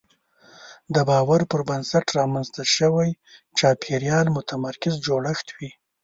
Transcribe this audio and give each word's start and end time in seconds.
د 0.93 0.97
باور 1.09 1.41
پر 1.51 1.61
بنسټ 1.69 2.05
رامنځته 2.19 2.63
شوی 2.75 3.09
چاپېریال 3.57 4.27
متمرکز 4.35 4.93
جوړښت 5.07 5.47
وي. 5.57 5.69